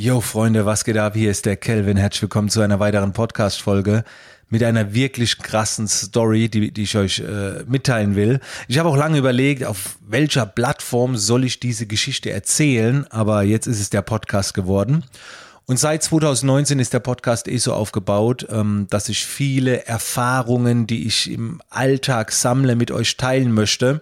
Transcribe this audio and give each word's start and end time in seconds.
Yo, 0.00 0.20
Freunde, 0.20 0.64
was 0.64 0.84
geht 0.84 0.96
ab? 0.96 1.14
Hier 1.16 1.28
ist 1.28 1.44
der 1.44 1.56
Kelvin. 1.56 1.96
Herzlich 1.96 2.22
willkommen 2.22 2.50
zu 2.50 2.60
einer 2.60 2.78
weiteren 2.78 3.12
Podcast-Folge 3.12 4.04
mit 4.48 4.62
einer 4.62 4.94
wirklich 4.94 5.38
krassen 5.38 5.88
Story, 5.88 6.48
die, 6.48 6.70
die 6.70 6.84
ich 6.84 6.96
euch 6.96 7.18
äh, 7.18 7.64
mitteilen 7.66 8.14
will. 8.14 8.38
Ich 8.68 8.78
habe 8.78 8.88
auch 8.90 8.96
lange 8.96 9.18
überlegt, 9.18 9.64
auf 9.64 9.98
welcher 10.06 10.46
Plattform 10.46 11.16
soll 11.16 11.42
ich 11.42 11.58
diese 11.58 11.86
Geschichte 11.86 12.30
erzählen, 12.30 13.08
aber 13.10 13.42
jetzt 13.42 13.66
ist 13.66 13.80
es 13.80 13.90
der 13.90 14.02
Podcast 14.02 14.54
geworden. 14.54 15.02
Und 15.66 15.80
seit 15.80 16.04
2019 16.04 16.78
ist 16.78 16.92
der 16.92 17.00
Podcast 17.00 17.48
eh 17.48 17.58
so 17.58 17.74
aufgebaut, 17.74 18.46
ähm, 18.52 18.86
dass 18.90 19.08
ich 19.08 19.26
viele 19.26 19.84
Erfahrungen, 19.86 20.86
die 20.86 21.08
ich 21.08 21.28
im 21.28 21.60
Alltag 21.70 22.30
sammle, 22.30 22.76
mit 22.76 22.92
euch 22.92 23.16
teilen 23.16 23.50
möchte. 23.50 24.00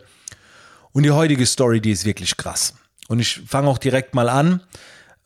Und 0.92 1.04
die 1.04 1.10
heutige 1.12 1.46
Story, 1.46 1.80
die 1.80 1.92
ist 1.92 2.04
wirklich 2.04 2.36
krass. 2.36 2.74
Und 3.08 3.18
ich 3.18 3.40
fange 3.46 3.68
auch 3.68 3.78
direkt 3.78 4.14
mal 4.14 4.28
an. 4.28 4.60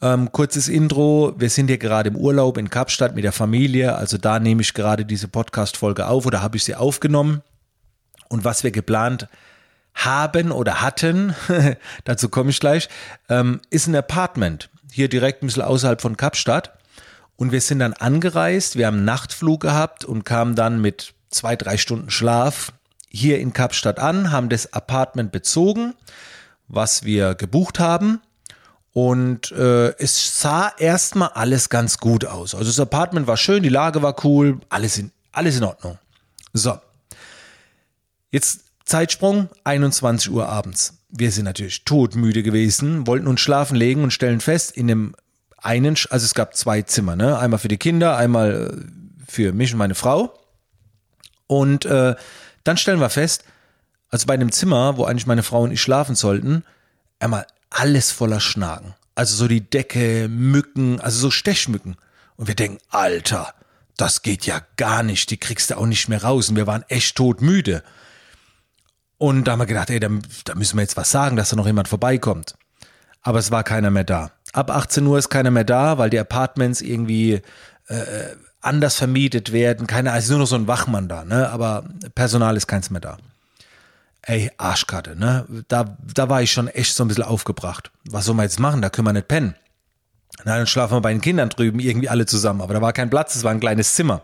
Ähm, 0.02 0.32
kurzes 0.32 0.68
Intro. 0.68 1.34
Wir 1.36 1.50
sind 1.50 1.66
hier 1.66 1.76
gerade 1.76 2.08
im 2.08 2.16
Urlaub 2.16 2.56
in 2.56 2.70
Kapstadt 2.70 3.14
mit 3.14 3.24
der 3.24 3.32
Familie. 3.32 3.96
Also 3.96 4.16
da 4.16 4.40
nehme 4.40 4.62
ich 4.62 4.72
gerade 4.72 5.04
diese 5.04 5.28
Podcast-Folge 5.28 6.06
auf 6.06 6.24
oder 6.24 6.40
habe 6.40 6.56
ich 6.56 6.64
sie 6.64 6.74
aufgenommen. 6.74 7.42
Und 8.28 8.44
was 8.44 8.64
wir 8.64 8.70
geplant 8.70 9.28
haben 9.94 10.52
oder 10.52 10.80
hatten, 10.80 11.34
dazu 12.04 12.30
komme 12.30 12.50
ich 12.50 12.60
gleich, 12.60 12.88
ähm, 13.28 13.60
ist 13.68 13.88
ein 13.88 13.96
Apartment. 13.96 14.70
Hier 14.90 15.08
direkt 15.08 15.42
ein 15.42 15.48
bisschen 15.48 15.62
außerhalb 15.62 16.00
von 16.00 16.16
Kapstadt. 16.16 16.78
Und 17.36 17.52
wir 17.52 17.60
sind 17.60 17.80
dann 17.80 17.92
angereist. 17.92 18.76
Wir 18.76 18.86
haben 18.86 18.98
einen 18.98 19.04
Nachtflug 19.04 19.60
gehabt 19.60 20.06
und 20.06 20.24
kamen 20.24 20.54
dann 20.54 20.80
mit 20.80 21.12
zwei, 21.28 21.56
drei 21.56 21.76
Stunden 21.76 22.10
Schlaf 22.10 22.72
hier 23.08 23.38
in 23.38 23.52
Kapstadt 23.52 23.98
an, 23.98 24.30
haben 24.30 24.48
das 24.48 24.72
Apartment 24.72 25.32
bezogen, 25.32 25.94
was 26.68 27.04
wir 27.04 27.34
gebucht 27.34 27.80
haben 27.80 28.20
und 28.92 29.52
äh, 29.52 29.96
es 29.98 30.40
sah 30.40 30.72
erstmal 30.78 31.28
alles 31.30 31.68
ganz 31.68 31.98
gut 31.98 32.24
aus. 32.24 32.54
Also 32.54 32.66
das 32.66 32.80
Apartment 32.80 33.26
war 33.26 33.36
schön, 33.36 33.62
die 33.62 33.68
Lage 33.68 34.02
war 34.02 34.16
cool, 34.24 34.60
alles 34.68 34.98
in, 34.98 35.12
alles 35.32 35.56
in 35.56 35.64
Ordnung. 35.64 35.98
So. 36.52 36.78
Jetzt 38.30 38.60
Zeitsprung, 38.84 39.48
21 39.64 40.30
Uhr 40.30 40.48
abends. 40.48 40.94
Wir 41.08 41.30
sind 41.30 41.44
natürlich 41.44 41.84
todmüde 41.84 42.42
gewesen, 42.42 43.06
wollten 43.06 43.26
uns 43.26 43.40
schlafen 43.40 43.76
legen 43.76 44.02
und 44.02 44.12
stellen 44.12 44.40
fest, 44.40 44.72
in 44.72 44.88
dem 44.88 45.14
einen, 45.58 45.96
also 46.10 46.24
es 46.24 46.34
gab 46.34 46.56
zwei 46.56 46.82
Zimmer, 46.82 47.16
ne? 47.16 47.38
Einmal 47.38 47.58
für 47.58 47.68
die 47.68 47.76
Kinder, 47.76 48.16
einmal 48.16 48.72
äh, 48.72 49.30
für 49.30 49.52
mich 49.52 49.72
und 49.72 49.78
meine 49.78 49.94
Frau. 49.94 50.34
Und 51.46 51.84
äh, 51.84 52.14
dann 52.64 52.76
stellen 52.76 53.00
wir 53.00 53.10
fest, 53.10 53.44
also 54.08 54.26
bei 54.26 54.34
einem 54.34 54.50
Zimmer, 54.52 54.96
wo 54.96 55.04
eigentlich 55.04 55.26
meine 55.26 55.42
Frau 55.42 55.62
und 55.62 55.72
ich 55.72 55.80
schlafen 55.80 56.14
sollten, 56.16 56.64
einmal 57.18 57.46
alles 57.70 58.10
voller 58.10 58.40
Schnaken. 58.40 58.94
Also 59.14 59.36
so 59.36 59.48
die 59.48 59.68
Decke, 59.68 60.28
Mücken, 60.28 61.00
also 61.00 61.18
so 61.18 61.30
Stechmücken. 61.30 61.96
Und 62.36 62.48
wir 62.48 62.54
denken, 62.54 62.78
Alter, 62.90 63.54
das 63.96 64.22
geht 64.22 64.46
ja 64.46 64.62
gar 64.76 65.02
nicht, 65.02 65.30
die 65.30 65.36
kriegst 65.36 65.70
du 65.70 65.76
auch 65.76 65.86
nicht 65.86 66.08
mehr 66.08 66.22
raus. 66.22 66.48
Und 66.48 66.56
wir 66.56 66.66
waren 66.66 66.84
echt 66.88 67.16
todmüde. 67.16 67.82
Und 69.18 69.44
da 69.44 69.52
haben 69.52 69.58
wir 69.58 69.66
gedacht, 69.66 69.90
ey, 69.90 70.00
da, 70.00 70.08
da 70.44 70.54
müssen 70.54 70.76
wir 70.76 70.82
jetzt 70.82 70.96
was 70.96 71.10
sagen, 71.10 71.36
dass 71.36 71.50
da 71.50 71.56
noch 71.56 71.66
jemand 71.66 71.88
vorbeikommt. 71.88 72.54
Aber 73.22 73.38
es 73.38 73.50
war 73.50 73.62
keiner 73.64 73.90
mehr 73.90 74.04
da. 74.04 74.30
Ab 74.52 74.70
18 74.70 75.06
Uhr 75.06 75.18
ist 75.18 75.28
keiner 75.28 75.50
mehr 75.50 75.64
da, 75.64 75.98
weil 75.98 76.08
die 76.08 76.18
Apartments 76.18 76.80
irgendwie 76.80 77.42
äh, 77.88 78.36
anders 78.62 78.96
vermietet 78.96 79.52
werden. 79.52 79.86
Keine, 79.86 80.12
also 80.12 80.32
nur 80.32 80.40
noch 80.40 80.46
so 80.46 80.56
ein 80.56 80.66
Wachmann 80.66 81.08
da, 81.08 81.24
ne? 81.24 81.50
Aber 81.50 81.84
Personal 82.14 82.56
ist 82.56 82.66
keins 82.66 82.88
mehr 82.90 83.02
da 83.02 83.18
ey, 84.22 84.50
Arschkarte, 84.56 85.16
ne? 85.16 85.46
Da, 85.68 85.96
da 86.14 86.28
war 86.28 86.42
ich 86.42 86.52
schon 86.52 86.68
echt 86.68 86.94
so 86.94 87.04
ein 87.04 87.08
bisschen 87.08 87.24
aufgebracht. 87.24 87.90
Was 88.08 88.26
soll 88.26 88.34
man 88.34 88.44
jetzt 88.44 88.60
machen? 88.60 88.82
Da 88.82 88.90
können 88.90 89.06
wir 89.06 89.12
nicht 89.12 89.28
pennen. 89.28 89.54
Na, 90.44 90.56
dann 90.56 90.66
schlafen 90.66 90.94
wir 90.94 91.00
bei 91.00 91.12
den 91.12 91.20
Kindern 91.20 91.50
drüben 91.50 91.80
irgendwie 91.80 92.08
alle 92.08 92.26
zusammen. 92.26 92.60
Aber 92.60 92.74
da 92.74 92.80
war 92.80 92.92
kein 92.92 93.10
Platz, 93.10 93.36
es 93.36 93.44
war 93.44 93.50
ein 93.50 93.60
kleines 93.60 93.94
Zimmer. 93.94 94.22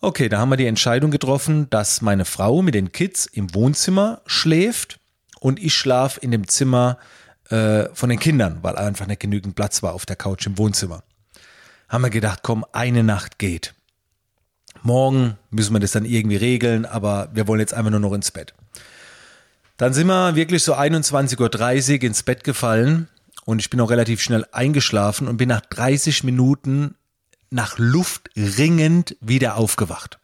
Okay, 0.00 0.28
da 0.28 0.38
haben 0.38 0.48
wir 0.48 0.56
die 0.56 0.66
Entscheidung 0.66 1.10
getroffen, 1.10 1.70
dass 1.70 2.02
meine 2.02 2.24
Frau 2.24 2.62
mit 2.62 2.74
den 2.74 2.90
Kids 2.92 3.26
im 3.26 3.54
Wohnzimmer 3.54 4.20
schläft 4.26 4.98
und 5.38 5.62
ich 5.62 5.74
schlaf 5.74 6.18
in 6.20 6.30
dem 6.30 6.48
Zimmer 6.48 6.98
äh, 7.50 7.84
von 7.94 8.08
den 8.08 8.18
Kindern, 8.18 8.58
weil 8.62 8.76
einfach 8.76 9.06
nicht 9.06 9.20
genügend 9.20 9.54
Platz 9.54 9.82
war 9.82 9.92
auf 9.92 10.06
der 10.06 10.16
Couch 10.16 10.46
im 10.46 10.58
Wohnzimmer. 10.58 11.04
Haben 11.88 12.02
wir 12.02 12.10
gedacht, 12.10 12.40
komm, 12.42 12.64
eine 12.72 13.04
Nacht 13.04 13.38
geht. 13.38 13.74
Morgen 14.82 15.38
müssen 15.50 15.72
wir 15.72 15.80
das 15.80 15.92
dann 15.92 16.04
irgendwie 16.04 16.36
regeln, 16.36 16.86
aber 16.86 17.28
wir 17.32 17.46
wollen 17.46 17.60
jetzt 17.60 17.74
einfach 17.74 17.90
nur 17.90 18.00
noch 18.00 18.14
ins 18.14 18.30
Bett. 18.30 18.54
Dann 19.76 19.94
sind 19.94 20.06
wir 20.06 20.34
wirklich 20.36 20.62
so 20.62 20.74
21.30 20.74 21.96
Uhr 21.96 22.02
ins 22.04 22.22
Bett 22.22 22.44
gefallen 22.44 23.08
und 23.44 23.60
ich 23.60 23.70
bin 23.70 23.80
auch 23.80 23.90
relativ 23.90 24.20
schnell 24.22 24.46
eingeschlafen 24.52 25.28
und 25.28 25.36
bin 25.36 25.48
nach 25.48 25.62
30 25.62 26.24
Minuten 26.24 26.94
nach 27.50 27.78
Luft 27.78 28.30
ringend 28.36 29.16
wieder 29.20 29.56
aufgewacht. 29.56 30.18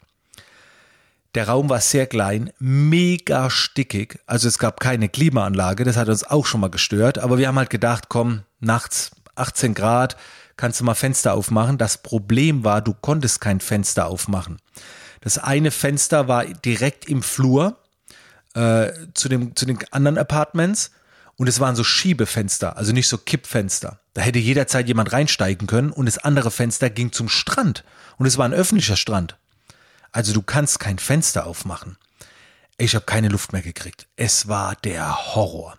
Der 1.34 1.48
Raum 1.48 1.68
war 1.68 1.80
sehr 1.80 2.06
klein, 2.06 2.50
mega 2.58 3.50
stickig, 3.50 4.18
also 4.26 4.48
es 4.48 4.58
gab 4.58 4.80
keine 4.80 5.08
Klimaanlage, 5.08 5.84
das 5.84 5.96
hat 5.96 6.08
uns 6.08 6.24
auch 6.24 6.46
schon 6.46 6.60
mal 6.60 6.70
gestört, 6.70 7.18
aber 7.18 7.38
wir 7.38 7.48
haben 7.48 7.58
halt 7.58 7.70
gedacht, 7.70 8.04
komm, 8.08 8.42
nachts 8.60 9.10
18 9.34 9.74
Grad, 9.74 10.16
kannst 10.56 10.80
du 10.80 10.84
mal 10.84 10.94
Fenster 10.94 11.34
aufmachen. 11.34 11.78
Das 11.78 11.98
Problem 11.98 12.64
war, 12.64 12.82
du 12.82 12.94
konntest 12.94 13.40
kein 13.40 13.60
Fenster 13.60 14.06
aufmachen. 14.06 14.58
Das 15.20 15.38
eine 15.38 15.70
Fenster 15.70 16.28
war 16.28 16.44
direkt 16.44 17.08
im 17.08 17.22
Flur 17.22 17.78
äh, 18.54 18.92
zu, 19.14 19.28
dem, 19.28 19.54
zu 19.56 19.66
den 19.66 19.78
anderen 19.90 20.18
Apartments 20.18 20.90
und 21.36 21.48
es 21.48 21.60
waren 21.60 21.76
so 21.76 21.84
Schiebefenster, 21.84 22.76
also 22.76 22.92
nicht 22.92 23.08
so 23.08 23.18
Kippfenster. 23.18 24.00
Da 24.14 24.22
hätte 24.22 24.38
jederzeit 24.38 24.88
jemand 24.88 25.12
reinsteigen 25.12 25.66
können 25.66 25.90
und 25.90 26.06
das 26.06 26.18
andere 26.18 26.50
Fenster 26.50 26.90
ging 26.90 27.12
zum 27.12 27.28
Strand 27.28 27.84
und 28.16 28.26
es 28.26 28.38
war 28.38 28.44
ein 28.44 28.54
öffentlicher 28.54 28.96
Strand. 28.96 29.36
Also 30.10 30.32
du 30.32 30.42
kannst 30.42 30.80
kein 30.80 30.98
Fenster 30.98 31.46
aufmachen. 31.46 31.96
Ich 32.76 32.94
habe 32.94 33.04
keine 33.04 33.28
Luft 33.28 33.52
mehr 33.52 33.62
gekriegt. 33.62 34.06
Es 34.16 34.48
war 34.48 34.74
der 34.76 35.34
Horror. 35.34 35.78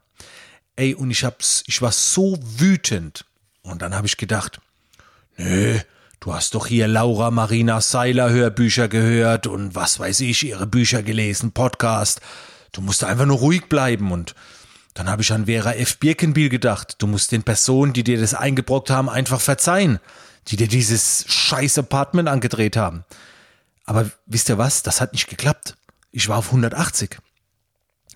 Ey, 0.76 0.94
und 0.94 1.12
ich 1.12 1.24
hab's, 1.24 1.64
ich 1.68 1.82
war 1.82 1.92
so 1.92 2.38
wütend. 2.42 3.26
Und 3.62 3.82
dann 3.82 3.96
habe 3.96 4.08
ich 4.08 4.18
gedacht, 4.18 4.62
Nö, 5.42 5.80
du 6.20 6.34
hast 6.34 6.54
doch 6.54 6.68
hier 6.68 6.90
Laura 6.90 7.32
Marina 7.32 7.80
Seiler 7.80 8.30
Hörbücher 8.30 8.90
gehört 8.90 9.48
und 9.48 9.74
was 9.74 10.00
weiß 10.00 10.20
ich, 10.20 10.46
ihre 10.46 10.68
Bücher 10.68 11.02
gelesen, 11.02 11.54
Podcast. 11.54 12.20
Du 12.72 12.82
musst 12.82 13.04
einfach 13.04 13.26
nur 13.26 13.38
ruhig 13.38 13.68
bleiben 13.70 14.12
und 14.12 14.36
dann 14.94 15.10
habe 15.10 15.22
ich 15.22 15.32
an 15.32 15.46
Vera 15.46 15.74
F. 15.74 15.98
Birkenbiel 15.98 16.50
gedacht. 16.50 16.96
Du 17.00 17.08
musst 17.08 17.32
den 17.32 17.44
Personen, 17.44 17.94
die 17.94 18.04
dir 18.04 18.20
das 18.20 18.34
eingebrockt 18.34 18.90
haben, 18.90 19.10
einfach 19.10 19.40
verzeihen, 19.40 20.00
die 20.48 20.58
dir 20.58 20.68
dieses 20.68 21.26
scheiß 21.28 21.78
Apartment 21.78 22.28
angedreht 22.28 22.76
haben. 22.76 23.06
Aber 23.86 24.10
wisst 24.26 24.50
ihr 24.50 24.58
was? 24.58 24.84
Das 24.84 25.02
hat 25.02 25.14
nicht 25.14 25.28
geklappt. 25.28 25.78
Ich 26.12 26.28
war 26.28 26.38
auf 26.38 26.48
180. 26.48 27.18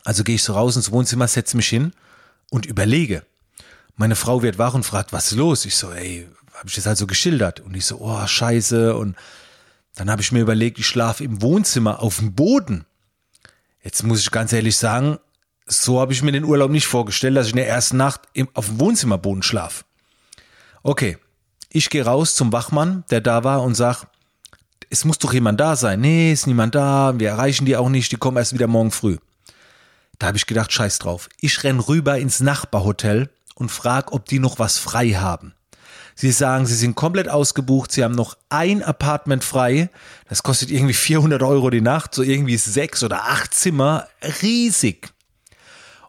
Also 0.03 0.23
gehe 0.23 0.35
ich 0.35 0.43
so 0.43 0.53
raus 0.53 0.75
ins 0.75 0.91
Wohnzimmer, 0.91 1.27
setze 1.27 1.55
mich 1.55 1.67
hin 1.67 1.93
und 2.49 2.65
überlege. 2.65 3.25
Meine 3.95 4.15
Frau 4.15 4.41
wird 4.41 4.57
wach 4.57 4.73
und 4.73 4.83
fragt, 4.83 5.13
was 5.13 5.31
ist 5.31 5.37
los? 5.37 5.65
Ich 5.65 5.75
so, 5.75 5.91
ey, 5.91 6.27
habe 6.53 6.67
ich 6.67 6.75
das 6.75 6.85
halt 6.85 6.97
so 6.97 7.07
geschildert. 7.07 7.59
Und 7.59 7.75
ich 7.75 7.85
so, 7.85 7.99
oh, 7.99 8.25
scheiße. 8.25 8.95
Und 8.95 9.15
dann 9.95 10.09
habe 10.09 10.21
ich 10.21 10.31
mir 10.31 10.41
überlegt, 10.41 10.79
ich 10.79 10.87
schlafe 10.87 11.23
im 11.23 11.41
Wohnzimmer 11.41 12.01
auf 12.01 12.17
dem 12.17 12.33
Boden. 12.33 12.85
Jetzt 13.83 14.03
muss 14.03 14.21
ich 14.21 14.31
ganz 14.31 14.53
ehrlich 14.53 14.77
sagen, 14.77 15.19
so 15.65 15.99
habe 15.99 16.13
ich 16.13 16.23
mir 16.23 16.31
den 16.31 16.45
Urlaub 16.45 16.71
nicht 16.71 16.87
vorgestellt, 16.87 17.35
dass 17.37 17.47
ich 17.47 17.53
in 17.53 17.57
der 17.57 17.67
ersten 17.67 17.97
Nacht 17.97 18.21
im, 18.33 18.47
auf 18.53 18.67
dem 18.67 18.79
Wohnzimmerboden 18.79 19.43
schlafe. 19.43 19.83
Okay, 20.83 21.17
ich 21.69 21.89
gehe 21.89 22.05
raus 22.05 22.35
zum 22.35 22.51
Wachmann, 22.51 23.03
der 23.09 23.21
da 23.21 23.43
war 23.43 23.61
und 23.63 23.75
sag, 23.75 24.05
es 24.89 25.05
muss 25.05 25.17
doch 25.17 25.33
jemand 25.33 25.59
da 25.59 25.75
sein. 25.75 26.01
Nee, 26.01 26.31
ist 26.31 26.47
niemand 26.47 26.75
da, 26.75 27.13
wir 27.17 27.29
erreichen 27.29 27.65
die 27.65 27.75
auch 27.75 27.89
nicht, 27.89 28.11
die 28.11 28.17
kommen 28.17 28.37
erst 28.37 28.53
wieder 28.53 28.67
morgen 28.67 28.91
früh. 28.91 29.17
Da 30.19 30.27
habe 30.27 30.37
ich 30.37 30.45
gedacht, 30.45 30.71
scheiß 30.71 30.99
drauf. 30.99 31.29
Ich 31.41 31.63
renn 31.63 31.79
rüber 31.79 32.17
ins 32.17 32.39
Nachbarhotel 32.39 33.29
und 33.55 33.69
frag, 33.69 34.11
ob 34.13 34.25
die 34.25 34.39
noch 34.39 34.59
was 34.59 34.77
frei 34.77 35.11
haben. 35.11 35.53
Sie 36.15 36.31
sagen, 36.31 36.65
Sie 36.65 36.75
sind 36.75 36.95
komplett 36.95 37.29
ausgebucht, 37.29 37.91
Sie 37.91 38.03
haben 38.03 38.15
noch 38.15 38.37
ein 38.49 38.83
Apartment 38.83 39.43
frei. 39.43 39.89
Das 40.29 40.43
kostet 40.43 40.71
irgendwie 40.71 40.93
400 40.93 41.41
Euro 41.41 41.69
die 41.69 41.81
Nacht, 41.81 42.13
so 42.13 42.23
irgendwie 42.23 42.57
sechs 42.57 43.03
oder 43.03 43.23
acht 43.23 43.53
Zimmer, 43.53 44.07
riesig. 44.41 45.09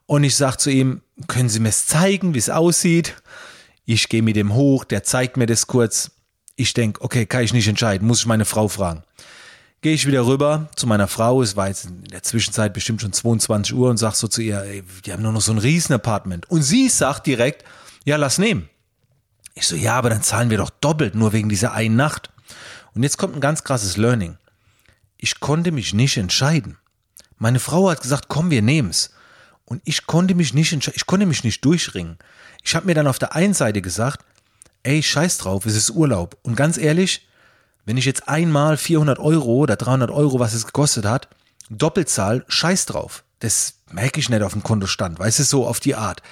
Und 0.06 0.24
ich 0.24 0.36
sage 0.36 0.58
zu 0.58 0.70
ihm, 0.70 1.00
können 1.28 1.48
Sie 1.48 1.60
mir 1.60 1.70
es 1.70 1.86
zeigen, 1.86 2.34
wie 2.34 2.38
es 2.38 2.50
aussieht? 2.50 3.14
Ich 3.86 4.08
gehe 4.08 4.22
mit 4.22 4.36
dem 4.36 4.54
hoch, 4.54 4.84
der 4.84 5.02
zeigt 5.02 5.36
mir 5.36 5.46
das 5.46 5.66
kurz. 5.66 6.10
Ich 6.56 6.74
denke, 6.74 7.00
okay, 7.02 7.26
kann 7.26 7.42
ich 7.42 7.52
nicht 7.52 7.68
entscheiden, 7.68 8.06
muss 8.06 8.20
ich 8.20 8.26
meine 8.26 8.44
Frau 8.44 8.68
fragen. 8.68 9.02
Gehe 9.80 9.92
ich 9.92 10.06
wieder 10.06 10.26
rüber 10.26 10.70
zu 10.76 10.86
meiner 10.86 11.08
Frau, 11.08 11.42
es 11.42 11.56
war 11.56 11.68
jetzt 11.68 11.86
in 11.86 12.04
der 12.04 12.22
Zwischenzeit 12.22 12.72
bestimmt 12.72 13.02
schon 13.02 13.12
22 13.12 13.74
Uhr 13.74 13.90
und 13.90 13.98
sag 13.98 14.14
so 14.14 14.28
zu 14.28 14.40
ihr, 14.40 14.62
ey, 14.62 14.82
die 15.04 15.12
haben 15.12 15.22
nur 15.22 15.32
noch 15.32 15.42
so 15.42 15.52
ein 15.52 15.58
Riesenapartment. 15.58 16.50
Und 16.50 16.62
sie 16.62 16.88
sagt 16.88 17.26
direkt, 17.26 17.64
ja, 18.04 18.16
lass 18.16 18.38
nehmen. 18.38 18.70
Ich 19.54 19.66
so, 19.66 19.76
ja, 19.76 19.94
aber 19.94 20.10
dann 20.10 20.22
zahlen 20.22 20.50
wir 20.50 20.58
doch 20.58 20.70
doppelt, 20.70 21.14
nur 21.14 21.32
wegen 21.32 21.48
dieser 21.48 21.72
einen 21.72 21.96
Nacht. 21.96 22.30
Und 22.94 23.02
jetzt 23.02 23.16
kommt 23.18 23.34
ein 23.34 23.40
ganz 23.40 23.64
krasses 23.64 23.96
Learning. 23.96 24.36
Ich 25.16 25.40
konnte 25.40 25.72
mich 25.72 25.94
nicht 25.94 26.16
entscheiden. 26.16 26.76
Meine 27.38 27.60
Frau 27.60 27.90
hat 27.90 28.02
gesagt, 28.02 28.28
komm, 28.28 28.50
wir 28.50 28.62
nehmen's. 28.62 29.10
Und 29.64 29.80
ich 29.84 30.06
konnte 30.06 30.34
mich 30.34 30.54
nicht 30.54 30.72
entscheiden, 30.72 30.96
ich 30.96 31.06
konnte 31.06 31.26
mich 31.26 31.44
nicht 31.44 31.64
durchringen. 31.64 32.18
Ich 32.62 32.74
habe 32.74 32.86
mir 32.86 32.94
dann 32.94 33.06
auf 33.06 33.18
der 33.18 33.34
einen 33.34 33.54
Seite 33.54 33.80
gesagt, 33.80 34.24
ey, 34.82 35.02
scheiß 35.02 35.38
drauf, 35.38 35.66
es 35.66 35.76
ist 35.76 35.90
Urlaub. 35.90 36.36
Und 36.42 36.56
ganz 36.56 36.76
ehrlich, 36.76 37.26
wenn 37.84 37.96
ich 37.96 38.04
jetzt 38.04 38.28
einmal 38.28 38.76
400 38.76 39.18
Euro 39.18 39.54
oder 39.56 39.76
300 39.76 40.10
Euro, 40.10 40.38
was 40.38 40.54
es 40.54 40.66
gekostet 40.66 41.04
hat, 41.04 41.28
doppelt 41.70 42.08
zahl, 42.08 42.44
scheiß 42.48 42.86
drauf. 42.86 43.24
Das 43.40 43.74
merke 43.90 44.20
ich 44.20 44.28
nicht 44.28 44.42
auf 44.42 44.52
dem 44.52 44.62
Kontostand, 44.62 45.18
weißt 45.18 45.38
du, 45.38 45.44
so 45.44 45.66
auf 45.66 45.80
die 45.80 45.94
Art. 45.94 46.22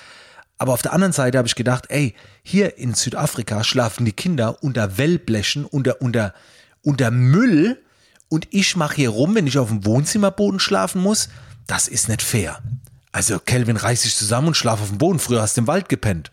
Aber 0.63 0.75
auf 0.75 0.83
der 0.83 0.93
anderen 0.93 1.13
Seite 1.13 1.39
habe 1.39 1.49
ich 1.49 1.57
gedacht, 1.57 1.87
ey, 1.89 2.15
hier 2.45 2.79
in 2.79 2.95
Südafrika 2.95 3.65
schlafen 3.65 4.05
die 4.05 4.13
Kinder 4.13 4.63
unter 4.63 4.97
Wellblechen, 4.97 5.65
unter, 5.65 6.01
unter, 6.01 6.35
unter 6.83 7.11
Müll 7.11 7.83
und 8.29 8.47
ich 8.53 8.77
mache 8.77 8.95
hier 8.95 9.09
rum, 9.09 9.35
wenn 9.35 9.49
ich 9.49 9.59
auf 9.59 9.71
dem 9.71 9.85
Wohnzimmerboden 9.85 10.61
schlafen 10.61 11.03
muss. 11.03 11.31
Das 11.67 11.89
ist 11.89 12.09
nicht 12.09 12.23
fair. 12.23 12.63
Also 13.11 13.41
Kelvin 13.41 13.77
reißt 13.77 14.05
sich 14.05 14.15
zusammen 14.15 14.47
und 14.47 14.57
schlaf 14.57 14.81
auf 14.81 14.91
dem 14.91 14.99
Boden. 14.99 15.19
Früher 15.19 15.43
hast 15.43 15.57
du 15.57 15.63
im 15.63 15.67
Wald 15.67 15.89
gepennt. 15.89 16.31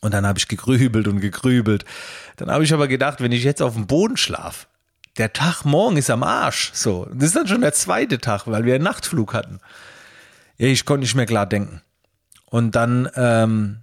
Und 0.00 0.14
dann 0.14 0.24
habe 0.24 0.38
ich 0.38 0.48
gegrübelt 0.48 1.06
und 1.06 1.20
gegrübelt. 1.20 1.84
Dann 2.36 2.50
habe 2.50 2.64
ich 2.64 2.72
aber 2.72 2.88
gedacht, 2.88 3.20
wenn 3.20 3.32
ich 3.32 3.44
jetzt 3.44 3.60
auf 3.60 3.74
dem 3.74 3.86
Boden 3.86 4.16
schlaf, 4.16 4.68
der 5.18 5.34
Tag 5.34 5.66
morgen 5.66 5.98
ist 5.98 6.08
am 6.08 6.22
Arsch. 6.22 6.70
So, 6.72 7.06
das 7.12 7.24
ist 7.24 7.36
dann 7.36 7.46
schon 7.46 7.60
der 7.60 7.74
zweite 7.74 8.20
Tag, 8.20 8.46
weil 8.46 8.64
wir 8.64 8.74
einen 8.74 8.84
Nachtflug 8.84 9.34
hatten. 9.34 9.60
Ich 10.56 10.86
konnte 10.86 11.02
nicht 11.02 11.14
mehr 11.14 11.26
klar 11.26 11.44
denken. 11.44 11.82
Und 12.52 12.72
dann, 12.72 13.08
ähm, 13.14 13.78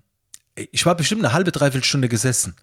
ich 0.54 0.86
war 0.86 0.94
bestimmt 0.94 1.26
eine 1.26 1.34
halbe, 1.34 1.52
dreiviertel 1.52 1.84
Stunde 1.84 2.08
gesessen. 2.08 2.56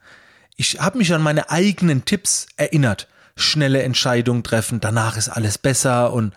Ich 0.54 0.78
habe 0.78 0.98
mich 0.98 1.12
an 1.12 1.20
meine 1.20 1.50
eigenen 1.50 2.04
Tipps 2.04 2.46
erinnert. 2.56 3.08
Schnelle 3.34 3.82
Entscheidungen 3.82 4.44
treffen, 4.44 4.78
danach 4.80 5.16
ist 5.16 5.28
alles 5.28 5.58
besser 5.58 6.12
und 6.12 6.32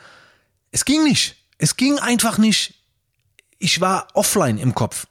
es 0.71 0.85
ging 0.85 1.03
nicht. 1.03 1.35
Es 1.59 1.77
ging 1.77 1.99
einfach 1.99 2.39
nicht. 2.39 2.83
Ich 3.59 3.79
war 3.79 4.07
offline 4.15 4.57
im 4.57 4.73
Kopf 4.73 5.05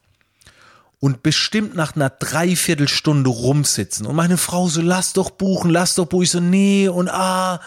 und 0.98 1.22
bestimmt 1.22 1.76
nach 1.76 1.94
einer 1.94 2.10
Dreiviertelstunde 2.10 3.30
rumsitzen. 3.30 4.06
Und 4.06 4.16
meine 4.16 4.38
Frau 4.38 4.68
so, 4.68 4.80
lass 4.80 5.12
doch 5.12 5.30
buchen, 5.30 5.70
lass 5.70 5.94
doch 5.94 6.06
buchen. 6.06 6.24
Ich 6.24 6.30
so, 6.32 6.40
nee 6.40 6.88
und 6.88 7.08
ah, 7.08 7.60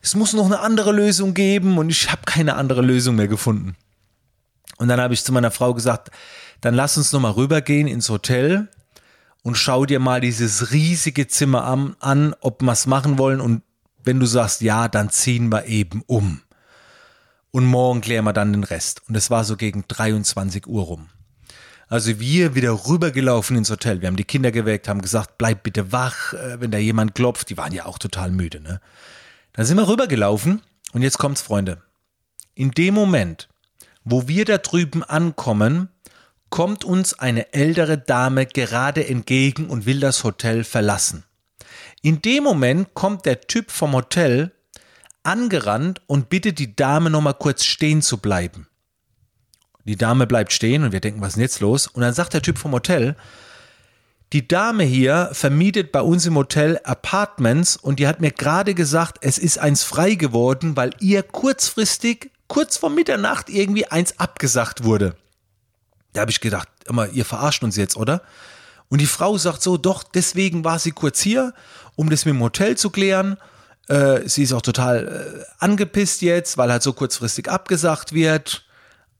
es 0.00 0.14
muss 0.14 0.34
noch 0.34 0.46
eine 0.46 0.60
andere 0.60 0.92
Lösung 0.92 1.34
geben 1.34 1.78
und 1.78 1.90
ich 1.90 2.12
habe 2.12 2.22
keine 2.26 2.54
andere 2.54 2.80
Lösung 2.80 3.16
mehr 3.16 3.28
gefunden. 3.28 3.76
Und 4.82 4.88
dann 4.88 5.00
habe 5.00 5.14
ich 5.14 5.22
zu 5.22 5.30
meiner 5.30 5.52
Frau 5.52 5.74
gesagt, 5.74 6.10
dann 6.60 6.74
lass 6.74 6.96
uns 6.96 7.12
nochmal 7.12 7.30
rübergehen 7.30 7.86
ins 7.86 8.08
Hotel 8.08 8.68
und 9.44 9.54
schau 9.54 9.86
dir 9.86 10.00
mal 10.00 10.20
dieses 10.20 10.72
riesige 10.72 11.28
Zimmer 11.28 11.62
an, 11.62 11.94
an 12.00 12.34
ob 12.40 12.62
wir 12.62 12.72
es 12.72 12.88
machen 12.88 13.16
wollen. 13.16 13.40
Und 13.40 13.62
wenn 14.02 14.18
du 14.18 14.26
sagst 14.26 14.60
ja, 14.60 14.88
dann 14.88 15.08
ziehen 15.08 15.50
wir 15.52 15.66
eben 15.66 16.02
um. 16.08 16.40
Und 17.52 17.64
morgen 17.64 18.00
klären 18.00 18.24
wir 18.24 18.32
dann 18.32 18.52
den 18.52 18.64
Rest. 18.64 19.02
Und 19.06 19.16
es 19.16 19.30
war 19.30 19.44
so 19.44 19.56
gegen 19.56 19.84
23 19.86 20.66
Uhr 20.66 20.82
rum. 20.82 21.10
Also 21.86 22.18
wir 22.18 22.56
wieder 22.56 22.88
rübergelaufen 22.88 23.56
ins 23.56 23.70
Hotel. 23.70 24.00
Wir 24.00 24.08
haben 24.08 24.16
die 24.16 24.24
Kinder 24.24 24.50
geweckt, 24.50 24.88
haben 24.88 25.00
gesagt, 25.00 25.38
bleib 25.38 25.62
bitte 25.62 25.92
wach, 25.92 26.32
äh, 26.32 26.60
wenn 26.60 26.72
da 26.72 26.78
jemand 26.78 27.14
klopft. 27.14 27.50
Die 27.50 27.56
waren 27.56 27.72
ja 27.72 27.86
auch 27.86 28.00
total 28.00 28.32
müde, 28.32 28.60
ne? 28.60 28.80
Dann 29.52 29.64
sind 29.64 29.76
wir 29.76 29.86
rübergelaufen 29.86 30.60
und 30.92 31.02
jetzt 31.02 31.18
kommt's, 31.18 31.40
Freunde. 31.40 31.80
In 32.56 32.72
dem 32.72 32.94
Moment, 32.94 33.48
wo 34.04 34.28
wir 34.28 34.44
da 34.44 34.58
drüben 34.58 35.02
ankommen, 35.02 35.88
kommt 36.50 36.84
uns 36.84 37.18
eine 37.18 37.52
ältere 37.54 37.98
Dame 37.98 38.46
gerade 38.46 39.06
entgegen 39.06 39.68
und 39.70 39.86
will 39.86 40.00
das 40.00 40.24
Hotel 40.24 40.64
verlassen. 40.64 41.24
In 42.02 42.20
dem 42.20 42.44
Moment 42.44 42.94
kommt 42.94 43.26
der 43.26 43.40
Typ 43.40 43.70
vom 43.70 43.92
Hotel 43.92 44.52
angerannt 45.22 46.02
und 46.06 46.28
bittet 46.28 46.58
die 46.58 46.74
Dame 46.74 47.10
nochmal 47.10 47.34
kurz 47.34 47.64
stehen 47.64 48.02
zu 48.02 48.18
bleiben. 48.18 48.66
Die 49.84 49.96
Dame 49.96 50.26
bleibt 50.26 50.52
stehen 50.52 50.84
und 50.84 50.92
wir 50.92 51.00
denken, 51.00 51.20
was 51.20 51.30
ist 51.30 51.36
denn 51.36 51.42
jetzt 51.42 51.60
los? 51.60 51.86
Und 51.86 52.02
dann 52.02 52.14
sagt 52.14 52.34
der 52.34 52.42
Typ 52.42 52.58
vom 52.58 52.72
Hotel, 52.72 53.16
die 54.32 54.48
Dame 54.48 54.84
hier 54.84 55.28
vermietet 55.32 55.92
bei 55.92 56.00
uns 56.00 56.24
im 56.24 56.36
Hotel 56.36 56.80
Apartments 56.84 57.76
und 57.76 57.98
die 57.98 58.06
hat 58.06 58.20
mir 58.20 58.30
gerade 58.30 58.74
gesagt, 58.74 59.18
es 59.20 59.38
ist 59.38 59.58
eins 59.58 59.82
frei 59.82 60.14
geworden, 60.14 60.76
weil 60.76 60.90
ihr 61.00 61.22
kurzfristig, 61.22 62.30
kurz 62.52 62.76
vor 62.76 62.90
Mitternacht 62.90 63.48
irgendwie 63.48 63.86
eins 63.86 64.18
abgesagt 64.18 64.84
wurde. 64.84 65.16
Da 66.12 66.20
habe 66.20 66.30
ich 66.30 66.42
gedacht, 66.42 66.68
immer, 66.84 67.08
ihr 67.08 67.24
verarscht 67.24 67.62
uns 67.62 67.76
jetzt, 67.76 67.96
oder? 67.96 68.20
Und 68.90 69.00
die 69.00 69.06
Frau 69.06 69.38
sagt 69.38 69.62
so, 69.62 69.78
doch, 69.78 70.02
deswegen 70.02 70.62
war 70.62 70.78
sie 70.78 70.90
kurz 70.90 71.18
hier, 71.22 71.54
um 71.96 72.10
das 72.10 72.26
mit 72.26 72.34
dem 72.34 72.42
Hotel 72.42 72.76
zu 72.76 72.90
klären. 72.90 73.38
Äh, 73.88 74.28
sie 74.28 74.42
ist 74.42 74.52
auch 74.52 74.60
total 74.60 75.44
äh, 75.48 75.64
angepisst 75.64 76.20
jetzt, 76.20 76.58
weil 76.58 76.70
halt 76.70 76.82
so 76.82 76.92
kurzfristig 76.92 77.50
abgesagt 77.50 78.12
wird. 78.12 78.66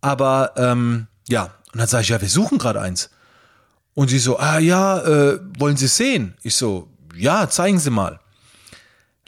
Aber 0.02 0.52
ähm, 0.56 1.06
ja, 1.26 1.54
und 1.72 1.78
dann 1.78 1.88
sage 1.88 2.02
ich, 2.02 2.10
ja, 2.10 2.20
wir 2.20 2.28
suchen 2.28 2.58
gerade 2.58 2.82
eins. 2.82 3.08
Und 3.94 4.08
sie 4.08 4.18
so, 4.18 4.38
ah 4.38 4.58
ja, 4.58 4.98
äh, 5.06 5.40
wollen 5.58 5.78
Sie 5.78 5.86
sehen? 5.86 6.34
Ich 6.42 6.54
so, 6.54 6.90
ja, 7.16 7.48
zeigen 7.48 7.78
Sie 7.78 7.88
mal. 7.88 8.20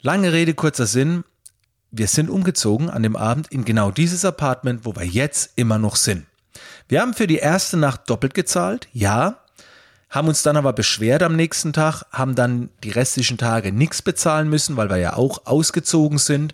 Lange 0.03 0.31
Rede, 0.31 0.53
kurzer 0.53 0.85
Sinn. 0.85 1.23
Wir 1.97 2.09
sind 2.09 2.29
umgezogen 2.29 2.89
an 2.89 3.03
dem 3.03 3.15
Abend 3.15 3.47
in 3.53 3.63
genau 3.63 3.89
dieses 3.89 4.25
Apartment, 4.25 4.83
wo 4.83 4.93
wir 4.97 5.05
jetzt 5.05 5.51
immer 5.55 5.77
noch 5.77 5.95
sind. 5.95 6.25
Wir 6.89 6.99
haben 6.99 7.13
für 7.13 7.25
die 7.25 7.37
erste 7.37 7.77
Nacht 7.77 8.09
doppelt 8.09 8.33
gezahlt, 8.33 8.89
ja, 8.91 9.37
haben 10.09 10.27
uns 10.27 10.43
dann 10.43 10.57
aber 10.57 10.73
beschwert 10.73 11.23
am 11.23 11.37
nächsten 11.37 11.71
Tag, 11.71 12.03
haben 12.11 12.35
dann 12.35 12.69
die 12.83 12.91
restlichen 12.91 13.37
Tage 13.37 13.71
nichts 13.71 14.01
bezahlen 14.01 14.49
müssen, 14.49 14.75
weil 14.75 14.89
wir 14.89 14.97
ja 14.97 15.15
auch 15.15 15.45
ausgezogen 15.45 16.17
sind. 16.17 16.53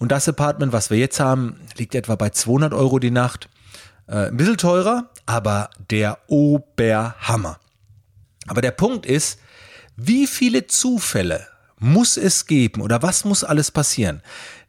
Und 0.00 0.10
das 0.10 0.28
Apartment, 0.28 0.72
was 0.72 0.90
wir 0.90 0.98
jetzt 0.98 1.20
haben, 1.20 1.60
liegt 1.76 1.94
etwa 1.94 2.16
bei 2.16 2.30
200 2.30 2.74
Euro 2.74 2.98
die 2.98 3.12
Nacht. 3.12 3.48
Äh, 4.08 4.26
ein 4.26 4.36
bisschen 4.36 4.56
teurer, 4.56 5.08
aber 5.24 5.70
der 5.88 6.18
Oberhammer. 6.26 7.60
Aber 8.48 8.60
der 8.60 8.72
Punkt 8.72 9.06
ist, 9.06 9.38
wie 9.94 10.26
viele 10.26 10.66
Zufälle 10.66 11.46
muss 11.78 12.16
es 12.16 12.46
geben 12.46 12.82
oder 12.82 13.02
was 13.02 13.24
muss 13.24 13.42
alles 13.42 13.70
passieren, 13.70 14.22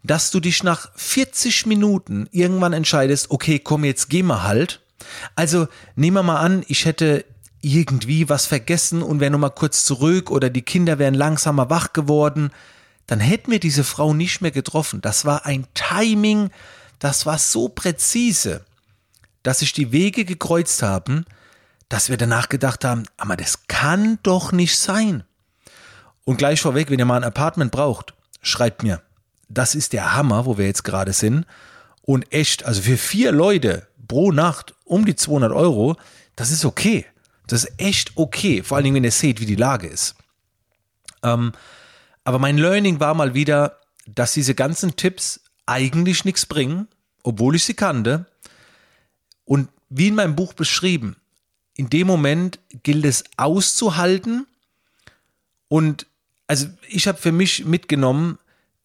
dass 0.04 0.32
du 0.32 0.40
dich 0.40 0.64
nach 0.64 0.90
40 0.96 1.66
Minuten 1.66 2.28
irgendwann 2.32 2.74
entscheidest, 2.74 3.32
okay, 3.32 3.60
komm, 3.60 3.84
jetzt 3.86 4.10
geh 4.10 4.24
mal 4.24 4.44
halt. 4.44 4.82
Also 5.36 5.68
nehmen 5.96 6.18
wir 6.18 6.24
mal 6.24 6.40
an, 6.40 6.64
ich 6.68 6.86
hätte 6.86 7.26
irgendwie 7.62 8.30
was 8.30 8.48
vergessen 8.48 9.04
und 9.04 9.20
wäre 9.20 9.32
noch 9.32 9.40
mal 9.40 9.50
kurz 9.50 9.86
zurück 9.86 10.32
oder 10.32 10.50
die 10.50 10.64
Kinder 10.64 10.98
wären 10.98 11.14
langsamer 11.14 11.70
wach 11.70 11.94
geworden, 11.94 12.52
dann 13.06 13.20
hätten 13.20 13.52
wir 13.52 13.60
diese 13.60 13.84
Frau 13.84 14.14
nicht 14.14 14.42
mehr 14.42 14.52
getroffen. 14.52 15.02
Das 15.02 15.26
war 15.26 15.46
ein 15.46 15.68
Timing, 15.74 16.50
das 17.00 17.26
war 17.26 17.38
so 17.38 17.70
präzise 17.70 18.66
dass 19.44 19.60
sich 19.60 19.74
die 19.74 19.92
Wege 19.92 20.26
gekreuzt 20.26 20.84
haben, 20.84 21.26
dass 21.90 22.10
wir 22.10 22.18
danach 22.18 22.50
gedacht 22.50 22.86
haben, 22.86 23.04
aber 23.18 23.36
das 23.36 23.68
kann 23.68 24.20
doch 24.24 24.52
nicht 24.52 24.78
sein. 24.78 25.24
Und 26.24 26.38
gleich 26.38 26.62
vorweg, 26.62 26.90
wenn 26.90 27.00
ihr 27.00 27.06
mal 27.06 27.18
ein 27.18 27.24
Apartment 27.24 27.72
braucht, 27.72 28.14
schreibt 28.42 28.84
mir. 28.84 29.02
Das 29.54 29.76
ist 29.76 29.94
der 29.94 30.14
Hammer, 30.16 30.46
wo 30.46 30.58
wir 30.58 30.66
jetzt 30.66 30.84
gerade 30.84 31.14
sind. 31.14 31.46
Und 32.02 32.32
echt, 32.34 32.66
also 32.66 32.82
für 32.82 32.98
vier 32.98 33.32
Leute 33.32 33.88
pro 34.08 34.32
Nacht 34.32 34.76
um 34.86 35.06
die 35.06 35.16
200 35.16 35.52
Euro, 35.52 35.98
das 36.36 36.52
ist 36.52 36.66
okay. 36.66 37.06
Das 37.48 37.66
ist 37.66 37.74
echt 37.78 38.12
okay. 38.16 38.64
Vor 38.64 38.78
allen 38.78 38.86
Dingen, 38.86 38.96
wenn 38.96 39.04
ihr 39.04 39.12
seht, 39.12 39.40
wie 39.40 39.46
die 39.46 39.56
Lage 39.56 39.88
ist. 39.88 40.16
Ähm, 41.24 41.52
aber 42.24 42.40
mein 42.40 42.58
Learning 42.58 43.00
war 43.00 43.14
mal 43.14 43.34
wieder, 43.34 43.78
dass 44.06 44.34
diese 44.34 44.56
ganzen 44.56 44.96
Tipps 44.96 45.42
eigentlich 45.66 46.26
nichts 46.26 46.46
bringen, 46.46 46.88
obwohl 47.24 47.56
ich 47.56 47.64
sie 47.64 47.74
kannte. 47.74 48.26
Und 49.46 49.70
wie 49.90 50.08
in 50.08 50.16
meinem 50.16 50.36
Buch 50.36 50.54
beschrieben, 50.54 51.18
in 51.76 51.90
dem 51.90 52.08
Moment 52.08 52.60
gilt 52.84 53.06
es 53.06 53.24
auszuhalten. 53.38 54.48
Und 55.68 56.08
also 56.48 56.68
ich 56.88 57.08
habe 57.08 57.18
für 57.18 57.32
mich 57.32 57.66
mitgenommen, 57.66 58.38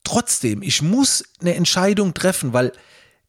trotzdem, 0.07 0.63
ich 0.63 0.83
muss 0.83 1.25
eine 1.41 1.55
Entscheidung 1.55 2.15
treffen, 2.15 2.53
weil 2.53 2.73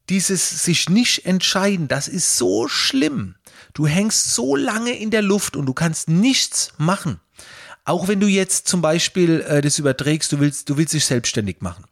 dieses 0.08 0.64
sich 0.64 0.88
nicht 0.88 1.26
entscheiden, 1.26 1.88
das 1.88 2.08
ist 2.08 2.36
so 2.36 2.68
schlimm. 2.68 3.34
Du 3.74 3.86
hängst 3.86 4.32
so 4.32 4.56
lange 4.56 4.96
in 4.96 5.10
der 5.10 5.22
Luft 5.22 5.56
und 5.56 5.66
du 5.66 5.74
kannst 5.74 6.08
nichts 6.08 6.72
machen. 6.78 7.20
Auch 7.84 8.06
wenn 8.06 8.20
du 8.20 8.26
jetzt 8.26 8.68
zum 8.68 8.80
Beispiel 8.80 9.40
äh, 9.40 9.60
das 9.60 9.78
überträgst, 9.78 10.30
du 10.32 10.40
willst, 10.40 10.68
du 10.68 10.76
willst 10.76 10.94
dich 10.94 11.04
selbstständig 11.04 11.60
machen. 11.60 11.84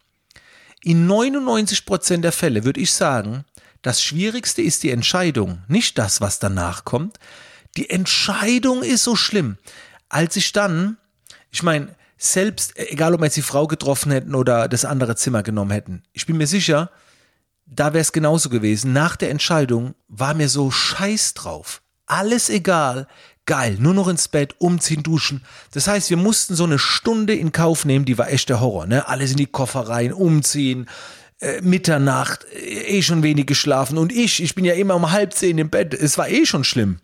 In 0.83 1.07
99 1.07 1.85
Prozent 1.85 2.23
der 2.23 2.33
Fälle 2.33 2.65
würde 2.65 2.81
ich 2.81 2.93
sagen, 2.93 3.45
das 3.83 4.03
Schwierigste 4.03 4.63
ist 4.63 4.83
die 4.83 4.91
Entscheidung, 4.91 5.63
nicht 5.69 5.99
das, 5.99 6.21
was 6.21 6.39
danach 6.39 6.85
kommt. 6.85 7.19
Die 7.77 7.91
Entscheidung 7.91 8.83
ist 8.83 9.03
so 9.03 9.17
schlimm. 9.17 9.59
Als 10.09 10.37
ich 10.37 10.53
dann, 10.53 10.97
ich 11.51 11.63
meine, 11.63 11.95
selbst, 12.17 12.79
egal 12.79 13.15
ob 13.15 13.21
wir 13.21 13.27
jetzt 13.27 13.37
die 13.37 13.43
Frau 13.43 13.67
getroffen 13.67 14.11
hätten 14.13 14.35
oder 14.35 14.69
das 14.69 14.85
andere 14.85 15.17
Zimmer 15.17 15.43
genommen 15.43 15.71
hätten, 15.71 16.03
ich 16.13 16.27
bin 16.27 16.37
mir 16.37 16.47
sicher, 16.47 16.91
da 17.67 17.93
wäre 17.93 18.03
es 18.03 18.13
genauso 18.13 18.49
gewesen. 18.49 18.93
Nach 18.93 19.17
der 19.17 19.31
Entscheidung 19.31 19.95
war 20.09 20.35
mir 20.35 20.49
so 20.49 20.71
scheiß 20.71 21.35
drauf. 21.35 21.83
Alles 22.07 22.49
egal. 22.49 23.09
Geil, 23.45 23.77
nur 23.79 23.95
noch 23.95 24.09
ins 24.09 24.27
Bett, 24.27 24.57
umziehen, 24.59 25.05
duschen. 25.05 25.45
Das 25.73 25.87
heißt, 25.87 26.11
wir 26.11 26.17
mussten 26.17 26.57
so 26.57 26.65
eine 26.65 26.81
Stunde 26.81 27.35
in 27.35 27.53
Kauf 27.53 27.85
nehmen, 27.85 28.05
die 28.05 28.19
war 28.19 28.29
echt 28.29 28.49
der 28.49 28.61
Horror, 28.61 28.87
ne? 28.87 29.07
Alles 29.07 29.31
in 29.31 29.37
die 29.37 29.47
Koffer 29.47 29.89
rein, 29.89 30.13
umziehen, 30.13 30.89
äh, 31.41 31.61
Mitternacht, 31.61 32.45
äh, 32.53 32.99
eh 32.99 33.03
schon 33.03 33.23
wenig 33.23 33.47
geschlafen. 33.47 33.99
Und 33.99 34.11
ich, 34.11 34.43
ich 34.43 34.57
bin 34.57 34.65
ja 34.65 34.75
immer 34.75 34.97
um 34.97 35.13
halb 35.13 35.33
zehn 35.33 35.59
im 35.59 35.71
Bett. 35.71 35.95
Es 35.95 36.19
war 36.19 36.29
eh 36.29 36.45
schon 36.45 36.65
schlimm. 36.65 36.99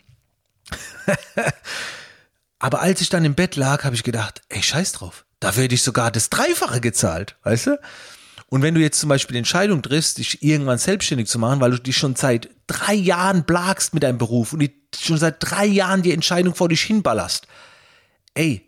Aber 2.63 2.81
als 2.81 3.01
ich 3.01 3.09
dann 3.09 3.25
im 3.25 3.35
Bett 3.35 3.57
lag, 3.57 3.83
habe 3.83 3.97
ich 3.97 4.05
gedacht, 4.05 4.41
ey, 4.49 4.63
scheiß 4.63 4.93
drauf. 4.93 5.25
Da 5.41 5.57
werde 5.57 5.75
ich 5.75 5.83
sogar 5.83 6.13
das 6.13 6.31
Dreifache 6.31 6.81
gezahlt, 6.81 7.35
weißt 7.43 7.67
du? 7.67 7.81
Und 8.47 8.63
wenn 8.63 8.77
du 8.77 8.81
jetzt 8.81 9.01
zum 9.01 9.09
Beispiel 9.09 9.35
die 9.35 9.39
Entscheidung 9.39 9.83
triffst, 9.83 10.19
dich 10.19 10.45
irgendwann 10.45 10.79
selbstständig 10.79 11.27
zu 11.27 11.41
machen, 11.41 11.61
weil 11.61 11.73
du 11.73 11.81
dich 11.81 11.97
schon 11.97 12.15
seit 12.15 12.51
drei 12.69 12.95
Jahren 12.95 13.47
plagst 13.47 13.95
mit 13.95 14.05
deinem 14.05 14.19
Beruf 14.19 14.53
und 14.53 14.71
schon 14.97 15.19
seit 15.19 15.39
drei 15.41 15.67
Jahren 15.67 16.03
die 16.03 16.13
Entscheidung 16.13 16.55
vor 16.55 16.69
dich 16.69 16.83
hinballerst, 16.83 17.49
ey, 18.35 18.65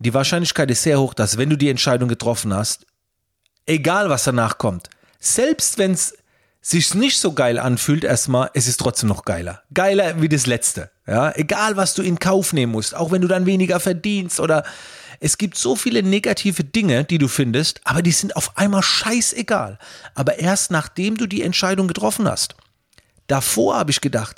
die 0.00 0.12
Wahrscheinlichkeit 0.12 0.68
ist 0.72 0.82
sehr 0.82 0.98
hoch, 0.98 1.14
dass 1.14 1.38
wenn 1.38 1.50
du 1.50 1.56
die 1.56 1.68
Entscheidung 1.68 2.08
getroffen 2.08 2.52
hast, 2.52 2.86
egal 3.66 4.10
was 4.10 4.24
danach 4.24 4.58
kommt, 4.58 4.90
selbst 5.20 5.78
wenn 5.78 5.92
es 5.92 6.14
sich 6.60 6.92
nicht 6.94 7.20
so 7.20 7.34
geil 7.34 7.58
anfühlt, 7.58 8.02
erstmal, 8.02 8.50
es 8.54 8.66
ist 8.66 8.80
trotzdem 8.80 9.08
noch 9.08 9.24
geiler. 9.24 9.62
Geiler 9.72 10.20
wie 10.20 10.28
das 10.28 10.46
letzte. 10.46 10.90
Ja, 11.10 11.32
egal 11.34 11.76
was 11.76 11.94
du 11.94 12.02
in 12.02 12.20
Kauf 12.20 12.52
nehmen 12.52 12.70
musst, 12.70 12.94
auch 12.94 13.10
wenn 13.10 13.20
du 13.20 13.26
dann 13.26 13.44
weniger 13.44 13.80
verdienst 13.80 14.38
oder 14.38 14.62
es 15.18 15.38
gibt 15.38 15.58
so 15.58 15.74
viele 15.74 16.04
negative 16.04 16.62
Dinge, 16.62 17.02
die 17.02 17.18
du 17.18 17.26
findest, 17.26 17.80
aber 17.82 18.00
die 18.00 18.12
sind 18.12 18.36
auf 18.36 18.56
einmal 18.56 18.84
scheißegal. 18.84 19.80
Aber 20.14 20.38
erst 20.38 20.70
nachdem 20.70 21.16
du 21.16 21.26
die 21.26 21.42
Entscheidung 21.42 21.88
getroffen 21.88 22.28
hast. 22.28 22.54
Davor 23.26 23.76
habe 23.76 23.90
ich 23.90 24.00
gedacht, 24.00 24.36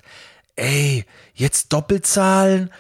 ey, 0.57 1.05
jetzt 1.35 1.75
doppelt 1.75 2.07
zahlen, 2.07 2.71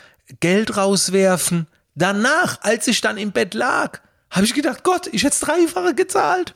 Geld 0.40 0.78
rauswerfen. 0.78 1.66
Danach, 1.94 2.62
als 2.62 2.88
ich 2.88 3.02
dann 3.02 3.18
im 3.18 3.32
Bett 3.32 3.52
lag, 3.52 4.00
habe 4.30 4.46
ich 4.46 4.54
gedacht, 4.54 4.84
Gott, 4.84 5.06
ich 5.12 5.22
hätte 5.22 5.44
dreifache 5.44 5.94
gezahlt. 5.94 6.54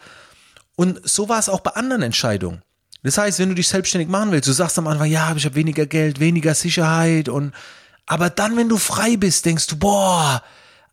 Und 0.75 1.07
so 1.07 1.28
war 1.28 1.38
es 1.38 1.50
auch 1.50 1.61
bei 1.61 1.73
anderen 1.73 2.00
Entscheidungen. 2.00 2.62
Das 3.06 3.18
heißt, 3.18 3.38
wenn 3.38 3.50
du 3.50 3.54
dich 3.54 3.68
selbstständig 3.68 4.08
machen 4.08 4.32
willst, 4.32 4.48
du 4.48 4.52
sagst 4.52 4.76
am 4.78 4.88
Anfang, 4.88 5.08
ja, 5.08 5.32
ich 5.36 5.44
habe 5.44 5.54
weniger 5.54 5.86
Geld, 5.86 6.18
weniger 6.18 6.56
Sicherheit 6.56 7.28
und 7.28 7.54
aber 8.04 8.30
dann, 8.30 8.56
wenn 8.56 8.68
du 8.68 8.78
frei 8.78 9.16
bist, 9.16 9.46
denkst 9.46 9.68
du, 9.68 9.76
boah, 9.76 10.42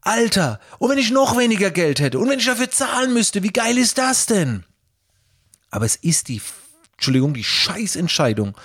Alter, 0.02 0.60
und 0.78 0.92
wenn 0.92 1.00
ich 1.00 1.10
noch 1.10 1.36
weniger 1.36 1.72
Geld 1.72 2.00
hätte 2.00 2.20
und 2.20 2.30
wenn 2.30 2.38
ich 2.38 2.46
dafür 2.46 2.70
zahlen 2.70 3.16
müsste, 3.16 3.42
wie 3.42 3.52
geil 3.52 3.80
ist 3.80 3.98
das 3.98 4.28
denn? 4.28 4.64
Aber 5.72 5.86
es 5.86 5.96
ist 5.96 6.28
die, 6.28 6.40
Entschuldigung, 6.98 7.34
die 7.34 7.44
Scheißentscheidung. 7.44 8.56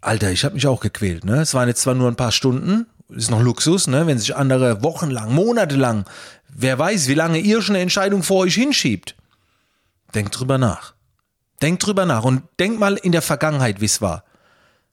Alter, 0.00 0.30
ich 0.30 0.42
habe 0.42 0.54
mich 0.54 0.66
auch 0.66 0.80
gequält, 0.80 1.26
ne? 1.26 1.42
Es 1.42 1.52
waren 1.52 1.68
jetzt 1.68 1.82
zwar 1.82 1.94
nur 1.94 2.08
ein 2.08 2.16
paar 2.16 2.32
Stunden, 2.32 2.86
ist 3.10 3.30
noch 3.30 3.42
Luxus, 3.42 3.86
ne? 3.86 4.06
Wenn 4.06 4.18
sich 4.18 4.34
andere 4.34 4.82
wochenlang, 4.82 5.34
monatelang, 5.34 6.06
wer 6.48 6.78
weiß, 6.78 7.06
wie 7.08 7.14
lange 7.14 7.38
ihr 7.38 7.60
schon 7.60 7.74
eine 7.74 7.82
Entscheidung 7.82 8.22
vor 8.22 8.38
euch 8.38 8.54
hinschiebt. 8.54 9.14
Denkt 10.14 10.38
drüber 10.38 10.56
nach. 10.56 10.94
Denkt 11.62 11.84
drüber 11.84 12.06
nach 12.06 12.24
und 12.24 12.42
denk 12.58 12.78
mal 12.78 12.96
in 12.96 13.12
der 13.12 13.22
Vergangenheit, 13.22 13.80
wie 13.80 13.86
es 13.86 14.00
war. 14.00 14.24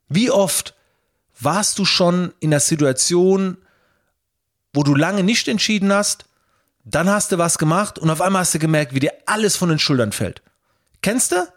Wie 0.09 0.31
oft 0.31 0.75
warst 1.39 1.79
du 1.79 1.85
schon 1.85 2.33
in 2.39 2.51
der 2.51 2.59
Situation, 2.59 3.57
wo 4.73 4.83
du 4.83 4.95
lange 4.95 5.23
nicht 5.23 5.47
entschieden 5.47 5.93
hast, 5.93 6.25
dann 6.83 7.09
hast 7.09 7.31
du 7.31 7.37
was 7.37 7.57
gemacht 7.57 7.99
und 7.99 8.09
auf 8.09 8.21
einmal 8.21 8.41
hast 8.41 8.53
du 8.53 8.59
gemerkt, 8.59 8.93
wie 8.93 8.99
dir 8.99 9.13
alles 9.25 9.55
von 9.55 9.69
den 9.69 9.79
Schultern 9.79 10.11
fällt. 10.11 10.41
Kennst 11.01 11.31
du? 11.31 11.47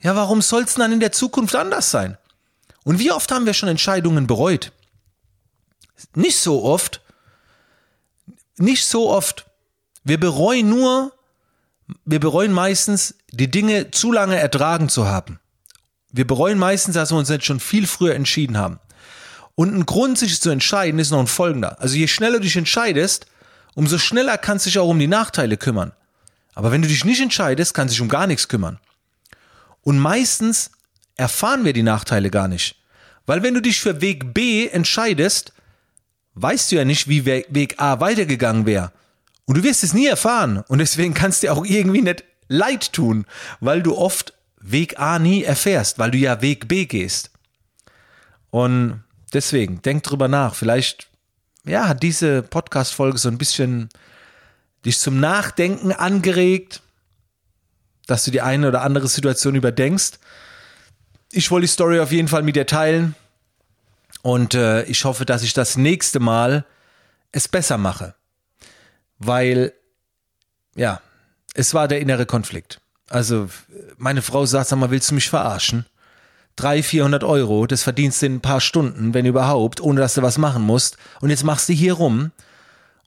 Ja, 0.00 0.14
warum 0.14 0.42
soll 0.42 0.62
es 0.64 0.74
dann 0.74 0.92
in 0.92 1.00
der 1.00 1.12
Zukunft 1.12 1.54
anders 1.54 1.90
sein? 1.90 2.18
Und 2.84 2.98
wie 2.98 3.10
oft 3.10 3.32
haben 3.32 3.46
wir 3.46 3.54
schon 3.54 3.68
Entscheidungen 3.68 4.26
bereut? 4.26 4.72
Nicht 6.14 6.38
so 6.38 6.62
oft. 6.64 7.00
Nicht 8.58 8.86
so 8.86 9.10
oft. 9.10 9.46
Wir 10.04 10.20
bereuen 10.20 10.68
nur, 10.68 11.12
wir 12.04 12.20
bereuen 12.20 12.52
meistens, 12.52 13.14
die 13.30 13.50
Dinge 13.50 13.90
zu 13.90 14.12
lange 14.12 14.36
ertragen 14.36 14.88
zu 14.88 15.06
haben. 15.06 15.38
Wir 16.12 16.26
bereuen 16.26 16.58
meistens, 16.58 16.94
dass 16.94 17.12
wir 17.12 17.18
uns 17.18 17.28
jetzt 17.28 17.44
schon 17.44 17.60
viel 17.60 17.86
früher 17.86 18.14
entschieden 18.14 18.58
haben. 18.58 18.80
Und 19.54 19.74
ein 19.74 19.86
Grund, 19.86 20.18
sich 20.18 20.40
zu 20.40 20.50
entscheiden, 20.50 20.98
ist 21.00 21.10
noch 21.10 21.20
ein 21.20 21.26
folgender. 21.26 21.80
Also 21.80 21.96
je 21.96 22.08
schneller 22.08 22.38
du 22.38 22.44
dich 22.44 22.56
entscheidest, 22.56 23.26
umso 23.74 23.98
schneller 23.98 24.38
kannst 24.38 24.66
du 24.66 24.70
dich 24.70 24.78
auch 24.78 24.88
um 24.88 24.98
die 24.98 25.06
Nachteile 25.06 25.56
kümmern. 25.56 25.92
Aber 26.54 26.72
wenn 26.72 26.82
du 26.82 26.88
dich 26.88 27.04
nicht 27.04 27.20
entscheidest, 27.20 27.74
kannst 27.74 27.92
du 27.92 27.96
dich 27.96 28.02
um 28.02 28.08
gar 28.08 28.26
nichts 28.26 28.48
kümmern. 28.48 28.78
Und 29.82 29.98
meistens 29.98 30.70
erfahren 31.16 31.64
wir 31.64 31.72
die 31.72 31.82
Nachteile 31.82 32.30
gar 32.30 32.48
nicht. 32.48 32.76
Weil 33.26 33.42
wenn 33.42 33.54
du 33.54 33.60
dich 33.60 33.80
für 33.80 34.00
Weg 34.00 34.34
B 34.34 34.66
entscheidest, 34.66 35.52
weißt 36.34 36.70
du 36.70 36.76
ja 36.76 36.84
nicht, 36.84 37.08
wie 37.08 37.24
Weg 37.24 37.74
A 37.78 38.00
weitergegangen 38.00 38.66
wäre. 38.66 38.92
Und 39.46 39.58
du 39.58 39.62
wirst 39.62 39.84
es 39.84 39.94
nie 39.94 40.06
erfahren. 40.06 40.62
Und 40.68 40.78
deswegen 40.78 41.14
kannst 41.14 41.42
du 41.42 41.46
dir 41.46 41.52
auch 41.52 41.64
irgendwie 41.64 42.02
nicht 42.02 42.24
leid 42.48 42.92
tun, 42.92 43.26
weil 43.60 43.82
du 43.82 43.96
oft 43.96 44.34
Weg 44.60 44.98
A 44.98 45.18
nie 45.18 45.44
erfährst, 45.44 45.98
weil 45.98 46.10
du 46.10 46.18
ja 46.18 46.42
Weg 46.42 46.68
B 46.68 46.86
gehst. 46.86 47.30
Und 48.50 49.04
deswegen, 49.32 49.80
denk 49.82 50.02
drüber 50.02 50.26
nach. 50.26 50.54
Vielleicht, 50.54 51.08
ja, 51.64 51.86
hat 51.88 52.02
diese 52.02 52.42
Podcast-Folge 52.42 53.18
so 53.18 53.28
ein 53.28 53.38
bisschen 53.38 53.88
dich 54.84 54.98
zum 54.98 55.20
Nachdenken 55.20 55.92
angeregt, 55.92 56.82
dass 58.06 58.24
du 58.24 58.32
die 58.32 58.42
eine 58.42 58.68
oder 58.68 58.82
andere 58.82 59.08
Situation 59.08 59.54
überdenkst. 59.54 60.18
Ich 61.30 61.50
wollte 61.50 61.66
die 61.66 61.72
Story 61.72 62.00
auf 62.00 62.12
jeden 62.12 62.28
Fall 62.28 62.42
mit 62.42 62.56
dir 62.56 62.66
teilen. 62.66 63.14
Und 64.22 64.54
äh, 64.54 64.82
ich 64.84 65.04
hoffe, 65.04 65.24
dass 65.24 65.42
ich 65.42 65.52
das 65.52 65.76
nächste 65.76 66.18
Mal 66.18 66.64
es 67.30 67.46
besser 67.46 67.78
mache 67.78 68.14
weil, 69.18 69.72
ja, 70.74 71.00
es 71.54 71.74
war 71.74 71.88
der 71.88 72.00
innere 72.00 72.26
Konflikt. 72.26 72.80
Also, 73.08 73.48
meine 73.96 74.22
Frau 74.22 74.46
sagt, 74.46 74.68
sag 74.68 74.78
mal, 74.78 74.90
willst 74.90 75.10
du 75.10 75.14
mich 75.14 75.28
verarschen? 75.28 75.86
300, 76.56 76.84
400 76.86 77.24
Euro, 77.24 77.66
das 77.66 77.82
verdienst 77.82 78.22
du 78.22 78.26
in 78.26 78.36
ein 78.36 78.40
paar 78.40 78.60
Stunden, 78.60 79.12
wenn 79.14 79.26
überhaupt, 79.26 79.80
ohne 79.80 80.00
dass 80.00 80.14
du 80.14 80.22
was 80.22 80.38
machen 80.38 80.62
musst. 80.62 80.96
Und 81.20 81.30
jetzt 81.30 81.44
machst 81.44 81.68
du 81.68 81.74
hier 81.74 81.94
rum. 81.94 82.32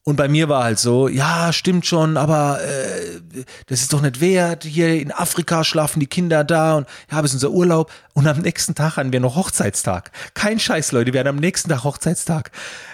Und 0.03 0.15
bei 0.15 0.27
mir 0.27 0.49
war 0.49 0.63
halt 0.63 0.79
so, 0.79 1.07
ja, 1.07 1.51
stimmt 1.51 1.85
schon, 1.85 2.17
aber 2.17 2.59
äh, 2.63 3.19
das 3.67 3.81
ist 3.81 3.93
doch 3.93 4.01
nicht 4.01 4.21
wert. 4.21 4.63
Hier 4.63 4.99
in 4.99 5.11
Afrika 5.11 5.63
schlafen 5.63 5.99
die 5.99 6.07
Kinder 6.07 6.43
da 6.43 6.77
und 6.77 6.87
ja, 7.11 7.19
es 7.19 7.25
ist 7.25 7.33
unser 7.35 7.51
Urlaub. 7.51 7.91
Und 8.13 8.25
am 8.25 8.39
nächsten 8.39 8.75
Tag 8.75 8.97
haben 8.97 9.11
wir 9.11 9.19
noch 9.19 9.35
Hochzeitstag. 9.35 10.11
Kein 10.33 10.59
Scheiß, 10.59 10.93
Leute, 10.93 11.13
wir 11.13 11.19
haben 11.19 11.27
am 11.27 11.35
nächsten 11.35 11.69
Tag 11.69 11.83
Hochzeitstag. 11.83 12.51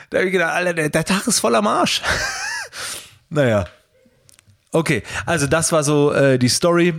Da 0.10 0.18
habe 0.18 0.28
ich 0.28 0.34
gedacht, 0.34 0.54
Alter, 0.54 0.74
der, 0.74 0.90
der 0.90 1.06
Tag 1.06 1.28
ist 1.28 1.40
voll 1.40 1.56
am 1.56 1.68
Arsch. 1.68 2.02
Naja. 3.30 3.66
Okay, 4.72 5.04
also 5.26 5.48
das 5.48 5.72
war 5.72 5.84
so 5.84 6.12
äh, 6.12 6.38
die 6.38 6.50
Story. 6.50 6.94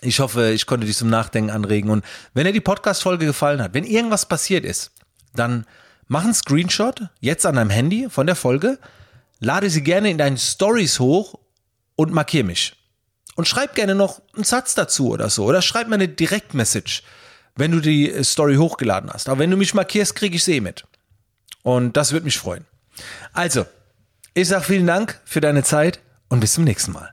Ich 0.00 0.20
hoffe, 0.20 0.50
ich 0.50 0.66
konnte 0.66 0.86
dich 0.86 0.96
zum 0.96 1.10
Nachdenken 1.10 1.50
anregen. 1.50 1.90
Und 1.90 2.04
wenn 2.34 2.46
dir 2.46 2.52
die 2.52 2.60
Podcast-Folge 2.60 3.26
gefallen 3.26 3.60
hat, 3.60 3.74
wenn 3.74 3.84
irgendwas 3.84 4.26
passiert 4.26 4.64
ist, 4.64 4.92
dann 5.34 5.66
mach 6.06 6.24
einen 6.24 6.34
Screenshot 6.34 7.08
jetzt 7.20 7.44
an 7.46 7.56
deinem 7.56 7.70
Handy 7.70 8.08
von 8.08 8.26
der 8.26 8.36
Folge, 8.36 8.78
lade 9.40 9.70
sie 9.70 9.82
gerne 9.82 10.10
in 10.10 10.18
deinen 10.18 10.38
Stories 10.38 10.98
hoch 10.98 11.34
und 11.96 12.12
markier 12.12 12.44
mich. 12.44 12.74
Und 13.34 13.46
schreib 13.46 13.74
gerne 13.74 13.94
noch 13.94 14.22
einen 14.34 14.44
Satz 14.44 14.74
dazu 14.74 15.10
oder 15.10 15.30
so. 15.30 15.44
Oder 15.44 15.62
schreib 15.62 15.88
mir 15.88 15.94
eine 15.94 16.08
Direktmessage, 16.08 17.02
wenn 17.54 17.70
du 17.70 17.80
die 17.80 18.10
äh, 18.10 18.24
Story 18.24 18.56
hochgeladen 18.56 19.10
hast. 19.12 19.28
Aber 19.28 19.40
wenn 19.40 19.50
du 19.50 19.56
mich 19.56 19.74
markierst, 19.74 20.14
kriege 20.14 20.36
ich 20.36 20.44
sie 20.44 20.56
eh 20.56 20.60
mit. 20.60 20.84
Und 21.62 21.96
das 21.96 22.12
würde 22.12 22.24
mich 22.24 22.38
freuen. 22.38 22.64
Also, 23.32 23.66
ich 24.40 24.48
sage 24.48 24.64
vielen 24.64 24.86
Dank 24.86 25.20
für 25.24 25.40
deine 25.40 25.64
Zeit 25.64 26.00
und 26.28 26.40
bis 26.40 26.52
zum 26.52 26.64
nächsten 26.64 26.92
Mal. 26.92 27.06